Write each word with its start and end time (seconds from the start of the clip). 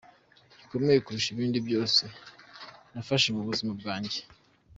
gikomeye 0.59 0.99
kurusha 1.05 1.29
ibindi 1.35 1.57
byose 1.67 2.03
nafashe 2.93 3.27
mu 3.35 3.41
buzima 3.49 3.71
bwanjye,". 3.79 4.19